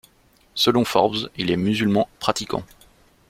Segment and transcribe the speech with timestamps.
[0.55, 2.63] Selon Forbes, il est musulman pratiquant.